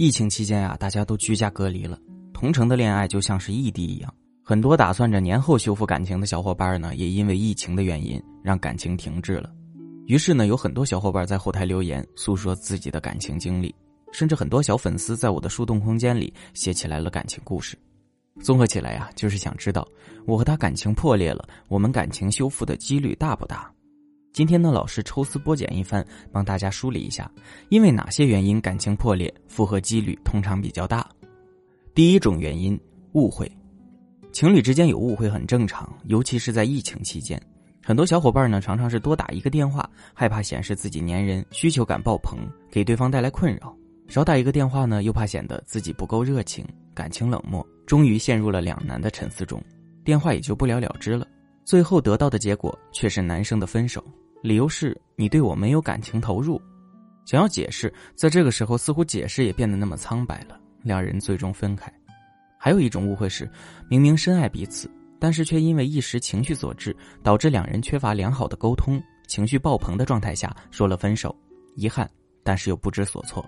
[0.00, 1.98] 疫情期间啊，大家都居家隔离了，
[2.32, 4.10] 同城的恋爱就像是异地一样。
[4.42, 9.52] 很多打算着年后修复感情的小伙伴呢，也因为疫情的原因让感情停滞了。
[10.06, 13.74] 于是呢，有很多小伙伴在后台留言诉说自己的感情经历，
[14.10, 17.76] 甚至很多小粉丝在我的树洞空间里写起来了感情故事。
[18.40, 19.86] 综合起来呀，就是想知道
[20.26, 23.70] 我和他感情破裂了，我们感情修复的几率大不大？
[24.40, 26.02] 今天呢，老师抽丝剥茧一番，
[26.32, 27.30] 帮大家梳理一下，
[27.68, 31.06] 因为哪些原因感情破裂，复合几率通常比较大。
[31.94, 32.80] 第一种原因，
[33.12, 33.46] 误会。
[34.32, 37.38] 情侣之间有误会很正常，尤其是在疫情期间，
[37.84, 42.38] 很多小伙伴呢常常是多打一个电话，害怕显示自己粘人，需求感爆棚，
[42.70, 43.68] 给对方带来困扰；
[44.08, 49.62] 少打一个电话呢，又怕显得自己不够热情，感情冷漠，终于陷入了两难的沉思中，
[50.02, 51.26] 电话也就不了了之了。
[51.62, 54.02] 最后得到的结果却是男生的分手。
[54.42, 56.60] 理由是你对我没有感情投入，
[57.26, 60.58] 想要解释，在这个时候似乎解释也变得那么苍白了。
[60.82, 61.92] 两人最终分开。
[62.58, 63.50] 还有一种误会是，
[63.88, 71.34] 明明深爱彼此，但是却因为一时情绪所致，导致两人缺乏良好的沟通，情绪爆棚的状态下说了分手，
[71.76, 72.10] 遗憾，
[72.42, 73.44] 但是又不知所措。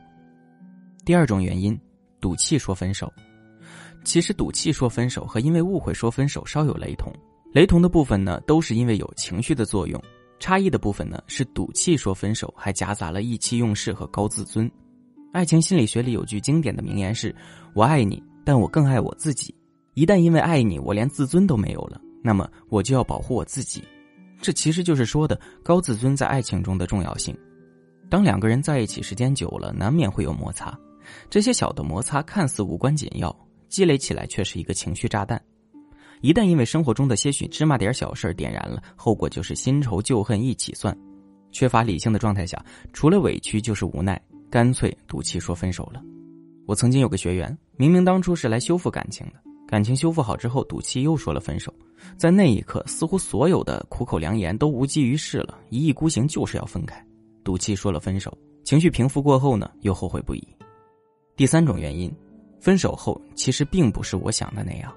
[1.04, 1.78] 第二种原因，
[2.20, 3.10] 赌气说分手。
[4.04, 7.12] 其实赌气说分手和因为误会说分手稍有雷同，
[7.52, 10.02] 雷同的部分呢，都是因为有情绪的作用。
[10.42, 14.68] 差异的部分呢，是赌气说分手，还夹杂了意气用事和高自尊。
[15.32, 17.32] 爱情心理学里有句经典的名言是
[17.76, 19.54] ：“我爱你，但我更爱我自己。
[19.94, 23.84] 一旦因为爱你，我连自尊都没有了，那么我就要保护我自己。”
[24.42, 27.32] 这其实就是说的高自尊在爱情中的重要性。
[28.10, 30.76] 当两个人在一起时间久了，难免会有摩擦。
[31.30, 33.32] 这些小的摩擦看似无关紧要，
[33.68, 35.40] 积累起来却是一个情绪炸弹。
[36.22, 40.96] 一旦因为生活中的些许芝麻点小事点燃了，后果就是新仇旧恨一起算。
[41.50, 46.00] 缺乏理性的状态下，除了委屈就是无奈，干脆赌气说分手了。
[46.64, 49.34] 我曾经有个学员，明明当初是来修复感情的，
[49.66, 51.74] 感情修复好之后，赌气又说了分手。
[52.16, 57.04] 在那一刻，似乎所有的苦口良言都无济于事了，一意孤行就是要分开。
[57.42, 60.46] 赌气说了分手，情绪平复过后呢，又后悔不已。
[61.34, 62.14] 第三种原因，
[62.60, 64.94] 分手后其实并不是我想的那样。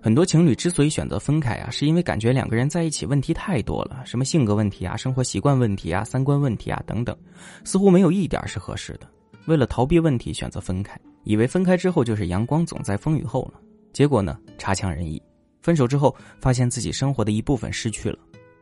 [0.00, 7.16] 很多情侣之所以选择分开啊，是因为感觉两个人在一起问题太多了，什么性格问题啊、生活习惯问题啊、三观问题啊等等，
[7.64, 9.08] 似乎没有一点是合适的。
[9.46, 13.60] 为了逃避问题，选择分开，以为分开之后就是阳光总在风雨后了。
[13.92, 15.20] 结果呢，差强人意。
[15.62, 18.18] 分手之后，发现自己生活的一部分失去了，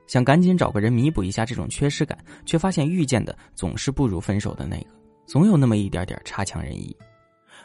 [0.06, 4.86] 想赶紧找个人弥补一下这种缺失感，却发现遇见的总是不如分手的那个，
[5.26, 6.96] 总有那么一点点差强人意。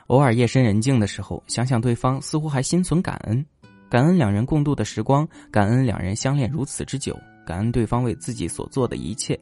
[0.08, 3.46] 偶尔夜深人静的时候，想想对方，似乎还心存感恩。
[3.92, 7.14] 感恩两人共度的时光，感恩两人相恋如此之久，
[7.46, 9.38] 感恩对方为自己所做的一切。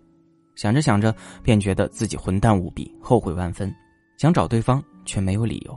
[0.56, 3.72] 想着想着，便觉得自己混蛋无比，后悔万分。
[4.18, 5.74] 想找对方，却没有理由；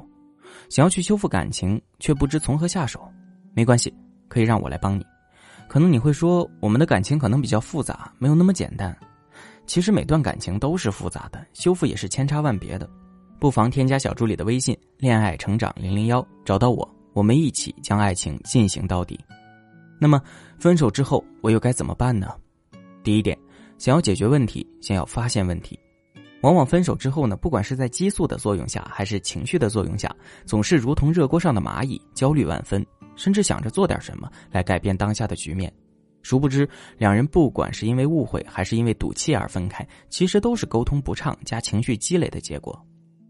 [0.71, 3.07] 想要去修复感情，却不知从何下手。
[3.53, 3.93] 没关系，
[4.27, 5.05] 可以让我来帮你。
[5.69, 8.97] 可能你会说，我们的感情可能比较复杂，没有那么简单。
[9.67, 12.89] 其实每段感情都是复杂的，修复也是千差万别的。
[13.39, 16.89] 不妨添加小助理的微信“恋爱成长零零幺”，找到我。
[17.13, 19.19] 我们一起将爱情进行到底。
[19.99, 20.21] 那么，
[20.59, 22.35] 分手之后我又该怎么办呢？
[23.05, 23.39] 第一点，
[23.79, 25.79] 想要解决问题，先要发现问题。
[26.41, 30.13] 往往分手之后呢，不管是在激素的作用下，还是情绪的作用下，
[30.45, 32.85] 总是如同热锅上的蚂蚁，焦虑万分，
[33.15, 35.73] 甚至想着做点什么来改变当下的局面。
[36.23, 36.69] 殊不知，
[36.99, 42.77] 两人不管是因为误会，还是因为赌气而分开，其实都是沟通不畅加情绪积累的结果。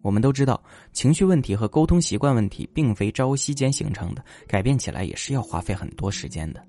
[0.03, 6.63] 我们都知道，情绪问题和沟通习惯问题并非朝夕间形成的，改变起来也是要花费很多时间的。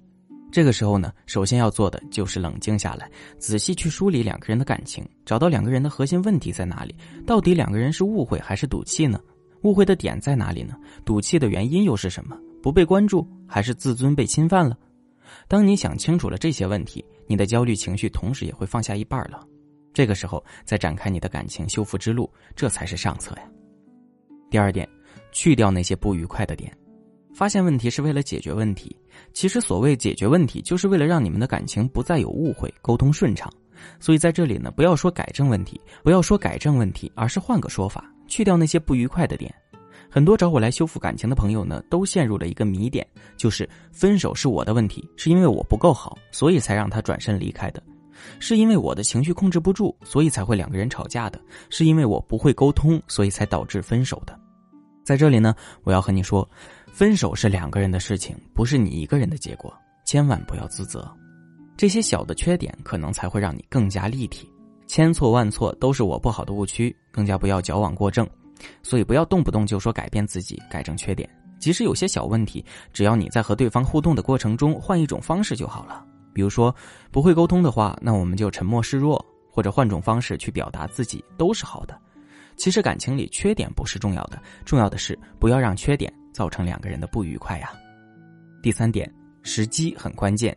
[0.51, 6.95] 这个时候呢，首先要做的就是冷静下来，仔细去梳理两个人的感情，找到两个人的核心问题在哪里。
[7.25, 9.19] 到底两个人是误会还是赌气呢？
[9.63, 10.75] 误会的点在哪里呢？
[11.03, 12.37] 赌气的原因又是什么？
[12.61, 14.77] 不被关注还是自尊被侵犯了？
[15.47, 19.43] 当你想清楚了这些问题，你的焦虑情绪同时也会放下一半了。
[19.93, 23.43] 这个时候再展开你的感情修复之路，这才是上策呀。
[24.49, 24.87] 第二点，
[25.31, 26.75] 去掉那些不愉快的点。
[27.33, 28.95] 发现问题是为了解决问题，
[29.33, 33.51] 其实所谓解决问题，就是为了让你们的感情不再有误会，沟通顺畅。
[33.99, 39.53] 所以在这里呢，不要说改正问题，不要说改正问题，而是换个说法，去掉那些不愉快的点。
[40.11, 43.05] 很多找我来修复感情的朋友呢，都陷入了一个迷点，
[43.35, 47.81] 就是分手是我的问题，是因为我不够好，所以才让他转身离开的。
[48.39, 51.39] 是因为我的情绪控制不住，所以才会两个人吵架的；
[51.69, 54.37] 是因为我不会沟通，所以才导致分手的。
[55.03, 56.47] 在这里呢，我要和你说，
[56.87, 59.73] 分手是两个人的事情，不是你一个人的结果，
[60.05, 61.09] 千万不要自责。
[61.75, 64.49] 这些小的缺点可能才会让你更加立体。
[64.87, 68.27] 千错万错都是我不好的误区，更加不要矫枉过正。
[68.81, 71.27] 所以不要动不动就说改变自己、改正缺点。
[71.59, 72.63] 即使有些小问题，
[72.93, 76.05] 只要你在和对方互动的过程中换一种方式就好了。
[76.33, 76.73] 比如说
[77.11, 81.97] 不会沟通的话，那我们就沉默示弱，或者换种方式去表达自己，都是好的。
[82.55, 87.71] 其实感情里缺点不是重要的，重要的是不要让缺点造成两个人的不愉快呀。
[88.61, 90.55] 第三点，时机很关键。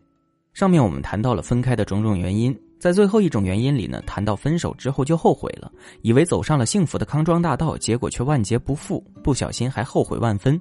[0.53, 5.71] 上面我们谈到了分开的种种原因，在最后一种原因里呢，谈到分手之后就后悔了，
[6.03, 10.61] 以为走上了幸福的康庄大道，结果却万劫不复，不小心还后悔万分，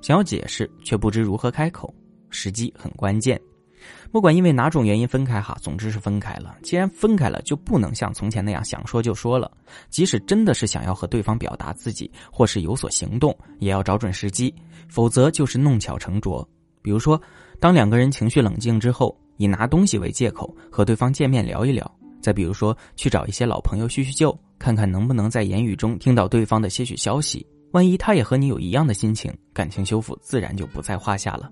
[0.00, 1.92] 想要解释却不知如何开口。
[2.30, 3.40] 时机很关键，
[4.10, 6.56] 不管因为哪种原因分开哈，总之是分开了。
[6.62, 9.50] 既然分开了，就不能像从前那样想说就说了，
[9.90, 14.54] 即使真的是想要和对方表达自己或是有所行动，也要找准时机，
[14.88, 16.48] 否则就是弄巧成拙。
[16.82, 17.20] 比如说，
[17.58, 19.16] 当两个人情绪冷静之后。
[19.36, 27.44] 以拿东西为借口和对方见面聊一聊，再比如说去找一些老朋友叙叙旧，看看能不能在言语中听到对方的些许消息。
[27.72, 31.50] 万一他也和你有一样的心情，感情修复自然就不在话下了。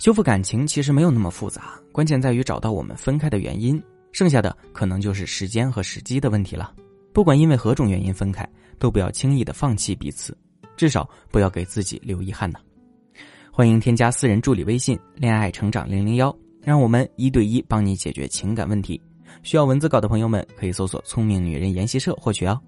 [0.00, 3.80] 修复感情其实没有那么复杂，关键在于找到我们分开的原因，
[4.12, 6.72] 剩下的可能就是时间和时机的问题了。
[7.12, 8.48] 不管因为何种原因分开，
[8.78, 10.34] 都不要轻易的放弃彼此，
[10.74, 12.58] 至少不要给自己留遗憾呢。
[13.52, 18.98] 欢迎添加私人助理微信“恋爱成长零零幺”，让我们一对一帮你解决情感问题。
[19.42, 22.58] 需要文字稿的朋友们，可以搜索“聪明女人研习社”获取哦。